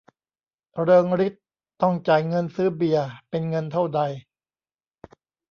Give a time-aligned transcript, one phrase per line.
[0.83, 1.43] เริงฤทธิ์
[1.81, 4.01] ต้องจ่ายเงินซื้อเบียร์เป็นเงินเท่าใด